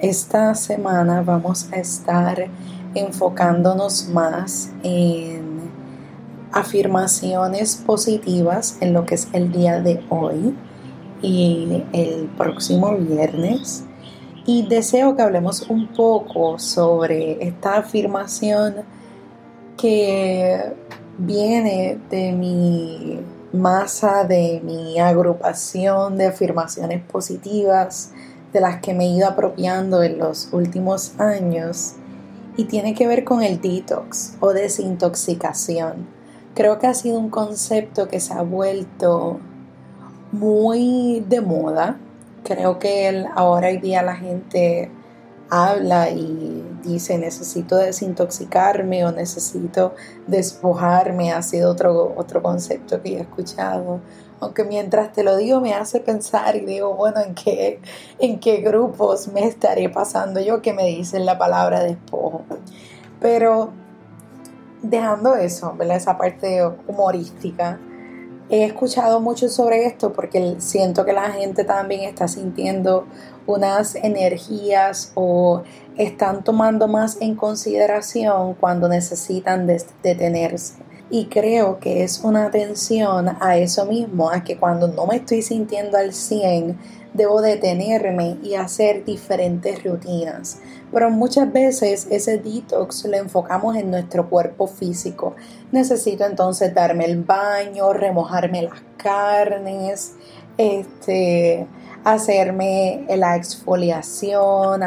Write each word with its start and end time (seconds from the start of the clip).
esta 0.00 0.54
semana 0.54 1.22
vamos 1.22 1.68
a 1.72 1.76
estar 1.76 2.46
enfocándonos 2.94 4.08
más 4.08 4.70
en 4.82 5.70
afirmaciones 6.52 7.76
positivas 7.76 8.78
en 8.80 8.92
lo 8.92 9.04
que 9.04 9.14
es 9.14 9.28
el 9.32 9.52
día 9.52 9.80
de 9.80 10.02
hoy 10.08 10.56
y 11.22 11.84
el 11.92 12.30
próximo 12.36 12.96
viernes. 12.96 13.84
Y 14.46 14.66
deseo 14.66 15.14
que 15.14 15.22
hablemos 15.22 15.68
un 15.68 15.86
poco 15.88 16.58
sobre 16.58 17.46
esta 17.46 17.76
afirmación 17.76 18.76
que 19.76 20.74
viene 21.18 21.98
de 22.10 22.32
mi 22.32 23.20
masa, 23.52 24.24
de 24.24 24.60
mi 24.64 24.98
agrupación 24.98 26.16
de 26.16 26.26
afirmaciones 26.26 27.02
positivas, 27.04 28.12
de 28.52 28.60
las 28.60 28.80
que 28.80 28.94
me 28.94 29.04
he 29.04 29.08
ido 29.08 29.28
apropiando 29.28 30.02
en 30.02 30.18
los 30.18 30.52
últimos 30.52 31.18
años, 31.18 31.94
y 32.56 32.64
tiene 32.64 32.94
que 32.94 33.06
ver 33.06 33.24
con 33.24 33.42
el 33.42 33.60
detox 33.60 34.34
o 34.40 34.52
desintoxicación. 34.52 36.06
Creo 36.54 36.78
que 36.78 36.86
ha 36.88 36.94
sido 36.94 37.18
un 37.18 37.30
concepto 37.30 38.08
que 38.08 38.20
se 38.20 38.34
ha 38.34 38.42
vuelto 38.42 39.40
muy 40.32 41.24
de 41.28 41.40
moda. 41.40 41.98
Creo 42.44 42.78
que 42.78 43.24
ahora 43.34 43.68
hoy 43.68 43.78
día 43.78 44.02
la 44.02 44.16
gente 44.16 44.90
habla 45.48 46.10
y 46.10 46.62
dice 46.82 47.18
necesito 47.18 47.76
desintoxicarme 47.76 49.04
o 49.04 49.12
necesito 49.12 49.94
despojarme, 50.26 51.32
ha 51.32 51.42
sido 51.42 51.70
otro, 51.70 52.14
otro 52.16 52.42
concepto 52.42 53.02
que 53.02 53.16
he 53.16 53.20
escuchado. 53.20 54.00
Aunque 54.40 54.64
mientras 54.64 55.12
te 55.12 55.22
lo 55.22 55.36
digo 55.36 55.60
me 55.60 55.74
hace 55.74 56.00
pensar 56.00 56.56
y 56.56 56.60
digo, 56.60 56.94
bueno, 56.94 57.20
¿en 57.20 57.34
qué, 57.34 57.80
en 58.18 58.40
qué 58.40 58.58
grupos 58.58 59.28
me 59.28 59.44
estaré 59.46 59.88
pasando 59.88 60.40
yo 60.40 60.62
que 60.62 60.72
me 60.72 60.86
dicen 60.86 61.26
la 61.26 61.38
palabra 61.38 61.82
despojo? 61.82 62.42
Pero 63.20 63.70
dejando 64.82 65.36
eso, 65.36 65.76
esa 65.80 66.16
parte 66.16 66.62
humorística, 66.88 67.78
he 68.48 68.64
escuchado 68.64 69.20
mucho 69.20 69.48
sobre 69.48 69.86
esto 69.86 70.12
porque 70.12 70.56
siento 70.58 71.04
que 71.04 71.12
la 71.12 71.30
gente 71.30 71.64
también 71.64 72.02
está 72.02 72.26
sintiendo 72.26 73.06
unas 73.46 73.94
energías 73.94 75.12
o 75.14 75.62
están 75.96 76.42
tomando 76.42 76.88
más 76.88 77.18
en 77.20 77.36
consideración 77.36 78.54
cuando 78.54 78.88
necesitan 78.88 79.66
detenerse. 79.66 80.89
Y 81.10 81.26
creo 81.26 81.80
que 81.80 82.04
es 82.04 82.20
una 82.22 82.46
atención 82.46 83.36
a 83.40 83.56
eso 83.56 83.84
mismo, 83.86 84.30
a 84.30 84.44
que 84.44 84.56
cuando 84.56 84.86
no 84.86 85.06
me 85.06 85.16
estoy 85.16 85.42
sintiendo 85.42 85.98
al 85.98 86.12
100, 86.14 86.78
debo 87.14 87.42
detenerme 87.42 88.36
y 88.42 88.54
hacer 88.54 89.04
diferentes 89.04 89.82
rutinas. 89.82 90.60
Pero 90.92 91.10
muchas 91.10 91.52
veces 91.52 92.06
ese 92.10 92.38
detox 92.38 93.04
lo 93.06 93.16
enfocamos 93.16 93.76
en 93.76 93.90
nuestro 93.90 94.28
cuerpo 94.30 94.68
físico. 94.68 95.34
Necesito 95.72 96.24
entonces 96.24 96.72
darme 96.74 97.06
el 97.06 97.22
baño, 97.22 97.92
remojarme 97.92 98.62
las 98.62 98.80
carnes, 98.96 100.14
este, 100.56 101.66
hacerme 102.04 103.04
la 103.16 103.36
exfoliación, 103.36 104.82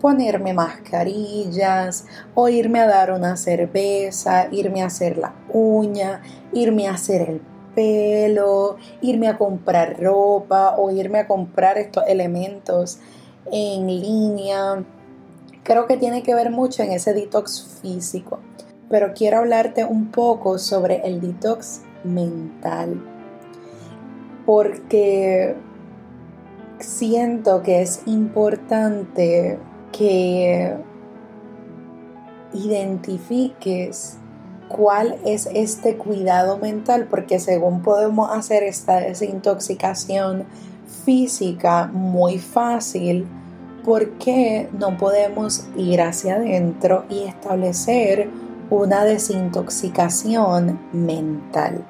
ponerme 0.00 0.52
mascarillas 0.54 2.06
o 2.34 2.48
irme 2.48 2.80
a 2.80 2.86
dar 2.86 3.12
una 3.12 3.36
cerveza, 3.36 4.48
irme 4.50 4.82
a 4.82 4.86
hacer 4.86 5.18
la 5.18 5.34
uña, 5.52 6.22
irme 6.52 6.88
a 6.88 6.92
hacer 6.92 7.28
el 7.28 7.40
pelo, 7.74 8.76
irme 9.00 9.28
a 9.28 9.38
comprar 9.38 10.00
ropa 10.00 10.76
o 10.76 10.90
irme 10.90 11.20
a 11.20 11.26
comprar 11.26 11.78
estos 11.78 12.04
elementos 12.08 12.98
en 13.52 13.86
línea. 13.86 14.84
Creo 15.62 15.86
que 15.86 15.96
tiene 15.96 16.22
que 16.22 16.34
ver 16.34 16.50
mucho 16.50 16.82
en 16.82 16.92
ese 16.92 17.12
detox 17.12 17.80
físico, 17.82 18.40
pero 18.88 19.12
quiero 19.14 19.38
hablarte 19.38 19.84
un 19.84 20.10
poco 20.10 20.58
sobre 20.58 21.06
el 21.06 21.20
detox 21.20 21.82
mental, 22.04 23.00
porque 24.46 25.54
siento 26.80 27.62
que 27.62 27.82
es 27.82 28.02
importante 28.06 29.58
que 29.92 30.76
identifiques 32.52 34.16
cuál 34.68 35.16
es 35.24 35.48
este 35.52 35.96
cuidado 35.96 36.58
mental, 36.58 37.06
porque 37.08 37.38
según 37.38 37.82
podemos 37.82 38.30
hacer 38.30 38.62
esta 38.62 39.00
desintoxicación 39.00 40.44
física 41.04 41.90
muy 41.92 42.38
fácil, 42.38 43.26
¿por 43.84 44.10
qué 44.18 44.68
no 44.78 44.96
podemos 44.96 45.66
ir 45.76 46.02
hacia 46.02 46.36
adentro 46.36 47.04
y 47.08 47.24
establecer 47.24 48.28
una 48.70 49.04
desintoxicación 49.04 50.78
mental? 50.92 51.84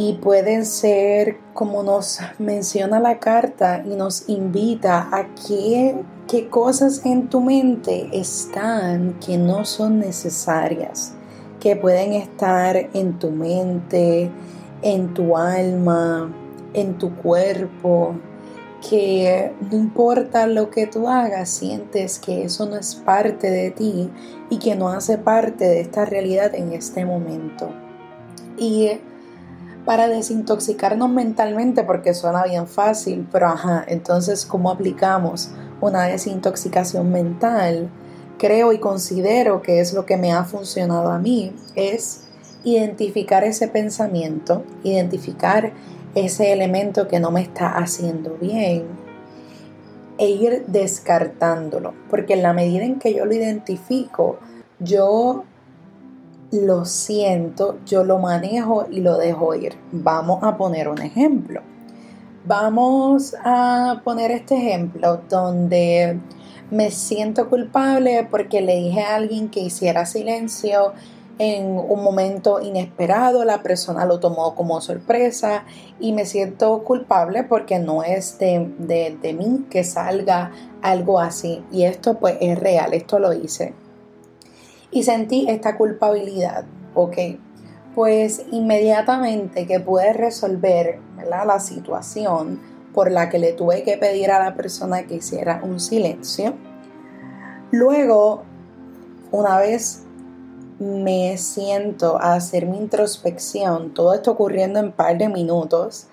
Y 0.00 0.12
pueden 0.12 0.64
ser, 0.64 1.38
como 1.54 1.82
nos 1.82 2.20
menciona 2.38 3.00
la 3.00 3.18
carta 3.18 3.82
y 3.84 3.96
nos 3.96 4.28
invita 4.28 5.08
a 5.10 5.26
qué, 5.34 5.96
qué 6.28 6.48
cosas 6.48 7.04
en 7.04 7.28
tu 7.28 7.40
mente 7.40 8.08
están 8.12 9.18
que 9.18 9.36
no 9.38 9.64
son 9.64 9.98
necesarias 9.98 11.14
que 11.58 11.74
pueden 11.74 12.12
estar 12.12 12.76
en 12.94 13.18
tu 13.18 13.32
mente, 13.32 14.30
en 14.82 15.14
tu 15.14 15.36
alma, 15.36 16.32
en 16.74 16.96
tu 16.96 17.16
cuerpo, 17.16 18.14
que 18.88 19.52
no 19.68 19.78
importa 19.78 20.46
lo 20.46 20.70
que 20.70 20.86
tú 20.86 21.08
hagas, 21.08 21.48
sientes 21.48 22.20
que 22.20 22.44
eso 22.44 22.66
no 22.66 22.76
es 22.76 22.94
parte 22.94 23.50
de 23.50 23.72
ti 23.72 24.08
y 24.48 24.60
que 24.60 24.76
no 24.76 24.90
hace 24.90 25.18
parte 25.18 25.64
de 25.64 25.80
esta 25.80 26.04
realidad 26.04 26.54
en 26.54 26.72
este 26.72 27.04
momento. 27.04 27.70
Y 28.56 29.00
para 29.88 30.06
desintoxicarnos 30.06 31.08
mentalmente, 31.08 31.82
porque 31.82 32.12
suena 32.12 32.44
bien 32.44 32.66
fácil, 32.66 33.26
pero 33.32 33.46
ajá, 33.46 33.86
entonces, 33.88 34.44
¿cómo 34.44 34.70
aplicamos 34.70 35.48
una 35.80 36.02
desintoxicación 36.04 37.10
mental? 37.10 37.88
creo 38.38 38.72
y 38.72 38.78
considero 38.78 39.60
que 39.60 39.80
es 39.80 39.92
lo 39.92 40.06
que 40.06 40.16
me 40.16 40.32
ha 40.32 40.44
funcionado 40.44 41.10
a 41.10 41.18
mí, 41.18 41.52
es 41.74 42.24
identificar 42.64 43.44
ese 43.44 43.68
pensamiento, 43.68 44.64
identificar 44.84 45.72
ese 46.14 46.52
elemento 46.52 47.08
que 47.08 47.20
no 47.20 47.30
me 47.30 47.42
está 47.42 47.68
haciendo 47.68 48.36
bien 48.40 48.84
e 50.16 50.30
ir 50.30 50.64
descartándolo, 50.66 51.94
porque 52.10 52.34
en 52.34 52.42
la 52.42 52.52
medida 52.52 52.84
en 52.84 52.98
que 52.98 53.14
yo 53.14 53.24
lo 53.24 53.34
identifico, 53.34 54.38
yo 54.78 55.44
lo 56.50 56.84
siento, 56.84 57.78
yo 57.84 58.04
lo 58.04 58.18
manejo 58.18 58.86
y 58.90 59.00
lo 59.00 59.16
dejo 59.18 59.54
ir. 59.54 59.74
Vamos 59.92 60.42
a 60.42 60.56
poner 60.56 60.88
un 60.88 61.00
ejemplo. 61.00 61.60
Vamos 62.44 63.34
a 63.44 64.00
poner 64.04 64.30
este 64.30 64.56
ejemplo 64.56 65.20
donde 65.28 66.18
me 66.70 66.90
siento 66.90 67.48
culpable 67.48 68.26
porque 68.30 68.60
le 68.60 68.76
dije 68.76 69.02
a 69.02 69.16
alguien 69.16 69.50
que 69.50 69.60
hiciera 69.60 70.06
silencio 70.06 70.92
en 71.38 71.78
un 71.78 72.02
momento 72.02 72.60
inesperado, 72.60 73.44
la 73.44 73.62
persona 73.62 74.04
lo 74.04 74.18
tomó 74.18 74.54
como 74.56 74.80
sorpresa 74.80 75.64
y 76.00 76.12
me 76.12 76.26
siento 76.26 76.82
culpable 76.82 77.44
porque 77.44 77.78
no 77.78 78.02
es 78.02 78.38
de, 78.38 78.72
de, 78.78 79.32
mí 79.34 79.66
que 79.70 79.84
salga 79.84 80.50
algo 80.82 81.20
así. 81.20 81.62
Y 81.70 81.84
esto 81.84 82.18
pues 82.18 82.36
es 82.40 82.58
real, 82.58 82.92
esto 82.92 83.20
lo 83.20 83.32
hice. 83.32 83.72
Y 84.90 85.02
sentí 85.02 85.46
esta 85.48 85.76
culpabilidad, 85.76 86.64
ok. 86.94 87.16
Pues 87.94 88.44
inmediatamente 88.50 89.66
que 89.66 89.80
pude 89.80 90.12
resolver 90.12 91.00
la 91.28 91.60
situación, 91.60 92.60
por 92.98 93.12
la 93.12 93.28
que 93.28 93.38
le 93.38 93.52
tuve 93.52 93.82
que 93.84 93.96
pedir 93.96 94.30
a 94.30 94.42
la 94.42 94.54
persona 94.54 95.06
que 95.06 95.16
hiciera 95.16 95.60
un 95.62 95.78
silencio. 95.78 96.54
Luego, 97.70 98.42
una 99.30 99.58
vez 99.58 100.02
me 100.78 101.36
siento 101.38 102.18
a 102.20 102.34
hacer 102.34 102.66
mi 102.66 102.78
introspección, 102.78 103.94
todo 103.94 104.14
esto 104.14 104.32
ocurriendo 104.32 104.78
en 104.78 104.86
un 104.86 104.92
par 104.92 105.18
de 105.18 105.28
minutos, 105.28 106.08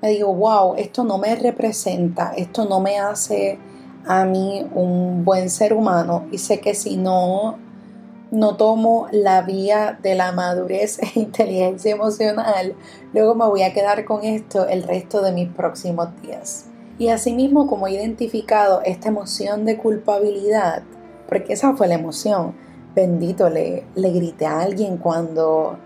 me 0.00 0.10
digo, 0.10 0.32
wow, 0.32 0.74
esto 0.76 1.02
no 1.02 1.18
me 1.18 1.34
representa, 1.34 2.32
esto 2.36 2.66
no 2.66 2.78
me 2.78 2.98
hace 2.98 3.58
a 4.06 4.24
mí 4.24 4.64
un 4.74 5.24
buen 5.24 5.50
ser 5.50 5.72
humano 5.72 6.26
y 6.30 6.38
sé 6.38 6.60
que 6.60 6.74
si 6.74 6.96
no 6.96 7.58
no 8.30 8.56
tomo 8.56 9.08
la 9.10 9.42
vía 9.42 9.98
de 10.02 10.14
la 10.14 10.32
madurez 10.32 10.98
e 11.02 11.20
inteligencia 11.20 11.92
emocional, 11.92 12.74
luego 13.12 13.34
me 13.34 13.46
voy 13.46 13.62
a 13.62 13.72
quedar 13.72 14.04
con 14.04 14.24
esto 14.24 14.66
el 14.66 14.82
resto 14.82 15.22
de 15.22 15.32
mis 15.32 15.48
próximos 15.48 16.08
días. 16.22 16.66
Y 16.98 17.08
asimismo, 17.08 17.68
como 17.68 17.86
he 17.86 17.92
identificado 17.92 18.82
esta 18.84 19.08
emoción 19.08 19.64
de 19.64 19.78
culpabilidad, 19.78 20.82
porque 21.28 21.52
esa 21.52 21.76
fue 21.76 21.86
la 21.86 21.94
emoción, 21.94 22.54
bendito, 22.94 23.48
le, 23.48 23.84
le 23.94 24.10
grité 24.10 24.46
a 24.46 24.60
alguien 24.60 24.96
cuando, 24.96 25.78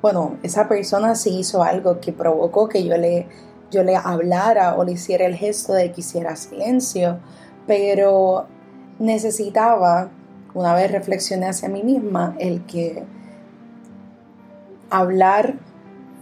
bueno, 0.00 0.38
esa 0.44 0.68
persona 0.68 1.16
sí 1.16 1.38
hizo 1.38 1.64
algo 1.64 1.98
que 2.00 2.12
provocó 2.12 2.68
que 2.68 2.84
yo 2.84 2.96
le, 2.96 3.26
yo 3.72 3.82
le 3.82 3.96
hablara 3.96 4.76
o 4.76 4.84
le 4.84 4.92
hiciera 4.92 5.26
el 5.26 5.34
gesto 5.34 5.72
de 5.72 5.90
que 5.90 6.02
hiciera 6.02 6.36
silencio, 6.36 7.18
pero 7.66 8.46
necesitaba, 9.00 10.10
una 10.54 10.74
vez 10.74 10.90
reflexioné 10.90 11.46
hacia 11.46 11.68
mí 11.68 11.82
misma, 11.82 12.36
el 12.38 12.64
que 12.66 13.04
hablar 14.90 15.54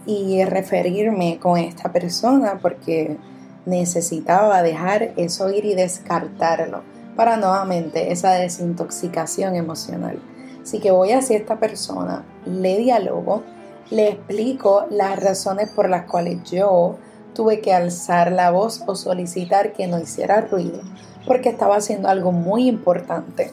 y 0.05 0.43
referirme 0.45 1.39
con 1.39 1.57
esta 1.57 1.91
persona 1.91 2.59
porque 2.61 3.17
necesitaba 3.65 4.63
dejar 4.63 5.13
eso 5.17 5.51
ir 5.51 5.65
y 5.65 5.75
descartarlo 5.75 6.81
para 7.15 7.37
nuevamente 7.37 8.11
esa 8.11 8.31
desintoxicación 8.31 9.55
emocional. 9.55 10.19
Así 10.63 10.79
que 10.79 10.91
voy 10.91 11.11
hacia 11.11 11.37
esta 11.37 11.59
persona, 11.59 12.23
le 12.45 12.77
dialogo, 12.77 13.43
le 13.89 14.09
explico 14.09 14.85
las 14.89 15.21
razones 15.21 15.69
por 15.69 15.89
las 15.89 16.05
cuales 16.05 16.41
yo 16.49 16.95
tuve 17.33 17.61
que 17.61 17.73
alzar 17.73 18.31
la 18.31 18.51
voz 18.51 18.83
o 18.87 18.95
solicitar 18.95 19.73
que 19.73 19.87
no 19.87 19.99
hiciera 19.99 20.41
ruido, 20.41 20.79
porque 21.27 21.49
estaba 21.49 21.75
haciendo 21.75 22.07
algo 22.07 22.31
muy 22.31 22.67
importante 22.67 23.51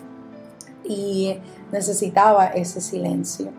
y 0.89 1.39
necesitaba 1.71 2.49
ese 2.49 2.81
silencio. 2.81 3.51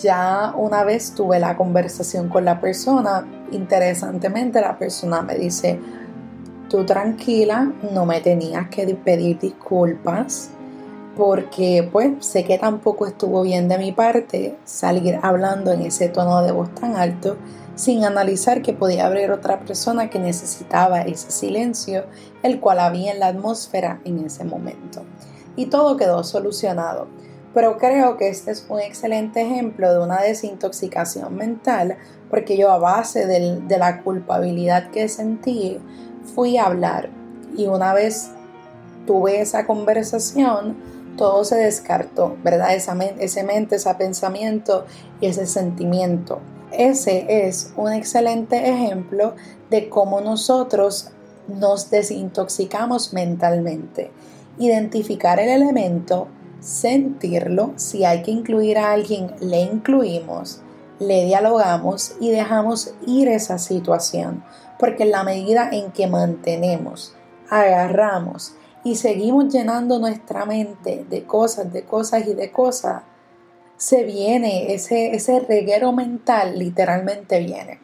Ya 0.00 0.52
una 0.56 0.84
vez 0.84 1.14
tuve 1.14 1.38
la 1.38 1.56
conversación 1.56 2.28
con 2.28 2.44
la 2.44 2.60
persona, 2.60 3.26
interesantemente 3.50 4.60
la 4.60 4.78
persona 4.78 5.22
me 5.22 5.36
dice, 5.36 5.78
tú 6.68 6.84
tranquila, 6.84 7.72
no 7.92 8.04
me 8.06 8.20
tenías 8.20 8.68
que 8.68 8.86
pedir 8.94 9.38
disculpas 9.38 10.50
porque 11.16 11.86
pues 11.92 12.24
sé 12.24 12.44
que 12.44 12.58
tampoco 12.58 13.06
estuvo 13.06 13.42
bien 13.42 13.68
de 13.68 13.76
mi 13.78 13.92
parte 13.92 14.56
salir 14.64 15.18
hablando 15.22 15.72
en 15.72 15.82
ese 15.82 16.08
tono 16.08 16.42
de 16.42 16.52
voz 16.52 16.74
tan 16.74 16.96
alto 16.96 17.36
sin 17.74 18.04
analizar 18.04 18.62
que 18.62 18.72
podía 18.72 19.06
haber 19.06 19.30
otra 19.30 19.60
persona 19.60 20.10
que 20.10 20.18
necesitaba 20.18 21.02
ese 21.02 21.30
silencio, 21.30 22.04
el 22.42 22.60
cual 22.60 22.80
había 22.80 23.12
en 23.12 23.20
la 23.20 23.28
atmósfera 23.28 24.00
en 24.04 24.24
ese 24.24 24.44
momento. 24.44 25.02
Y 25.56 25.66
todo 25.66 25.96
quedó 25.96 26.24
solucionado. 26.24 27.08
Pero 27.54 27.76
creo 27.76 28.16
que 28.16 28.28
este 28.28 28.50
es 28.50 28.64
un 28.68 28.80
excelente 28.80 29.42
ejemplo 29.42 29.92
de 29.92 30.00
una 30.00 30.22
desintoxicación 30.22 31.36
mental, 31.36 31.98
porque 32.30 32.56
yo 32.56 32.70
a 32.70 32.78
base 32.78 33.26
de 33.26 33.78
la 33.78 34.02
culpabilidad 34.02 34.90
que 34.90 35.08
sentí, 35.08 35.78
fui 36.34 36.56
a 36.56 36.66
hablar 36.66 37.10
y 37.56 37.66
una 37.66 37.92
vez 37.92 38.30
tuve 39.06 39.40
esa 39.40 39.66
conversación, 39.66 40.76
todo 41.16 41.44
se 41.44 41.56
descartó, 41.56 42.36
¿verdad? 42.42 42.74
Esa, 42.74 42.96
ese 43.18 43.42
mente, 43.42 43.76
ese 43.76 43.94
pensamiento 43.94 44.86
y 45.20 45.26
ese 45.26 45.46
sentimiento. 45.46 46.40
Ese 46.70 47.46
es 47.46 47.72
un 47.76 47.92
excelente 47.92 48.70
ejemplo 48.70 49.34
de 49.68 49.90
cómo 49.90 50.20
nosotros 50.20 51.10
nos 51.48 51.90
desintoxicamos 51.90 53.12
mentalmente. 53.12 54.10
Identificar 54.58 55.40
el 55.40 55.48
elemento, 55.48 56.28
sentirlo, 56.60 57.72
si 57.76 58.04
hay 58.04 58.22
que 58.22 58.30
incluir 58.30 58.78
a 58.78 58.92
alguien, 58.92 59.32
le 59.40 59.62
incluimos, 59.62 60.60
le 60.98 61.24
dialogamos 61.24 62.14
y 62.20 62.30
dejamos 62.30 62.94
ir 63.06 63.28
esa 63.28 63.58
situación 63.58 64.44
porque 64.82 65.04
en 65.04 65.12
la 65.12 65.22
medida 65.22 65.68
en 65.70 65.92
que 65.92 66.08
mantenemos, 66.08 67.14
agarramos 67.48 68.56
y 68.82 68.96
seguimos 68.96 69.54
llenando 69.54 70.00
nuestra 70.00 70.44
mente 70.44 71.06
de 71.08 71.22
cosas, 71.22 71.72
de 71.72 71.84
cosas 71.84 72.26
y 72.26 72.34
de 72.34 72.50
cosas, 72.50 73.04
se 73.76 74.02
viene, 74.02 74.74
ese, 74.74 75.14
ese 75.14 75.38
reguero 75.38 75.92
mental 75.92 76.58
literalmente 76.58 77.38
viene. 77.38 77.78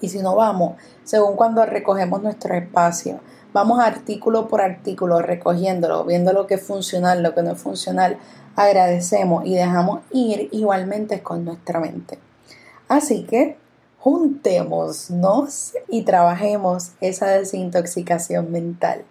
Y 0.00 0.08
si 0.08 0.22
no 0.22 0.34
vamos, 0.34 0.74
según 1.04 1.36
cuando 1.36 1.64
recogemos 1.64 2.20
nuestro 2.20 2.56
espacio, 2.56 3.20
vamos 3.54 3.78
artículo 3.78 4.48
por 4.48 4.60
artículo 4.60 5.22
recogiéndolo, 5.22 6.04
viendo 6.04 6.34
lo 6.34 6.46
que 6.46 6.54
es 6.56 6.62
funcional, 6.62 7.22
lo 7.22 7.34
que 7.34 7.42
no 7.42 7.52
es 7.52 7.58
funcional, 7.58 8.18
agradecemos 8.56 9.46
y 9.46 9.54
dejamos 9.54 10.00
ir 10.10 10.48
igualmente 10.52 11.22
con 11.22 11.46
nuestra 11.46 11.80
mente. 11.80 12.18
Así 12.88 13.22
que 13.22 13.56
juntémonos 14.00 15.72
y 15.88 16.02
trabajemos 16.02 16.90
esa 17.00 17.28
desintoxicación 17.28 18.52
mental. 18.52 19.04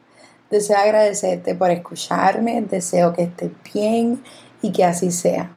Deseo 0.52 0.78
agradecerte 0.78 1.56
por 1.56 1.72
escucharme, 1.72 2.62
deseo 2.62 3.14
que 3.14 3.24
estés 3.24 3.52
bien 3.74 4.22
y 4.62 4.72
que 4.72 4.84
así 4.84 5.10
sea. 5.10 5.52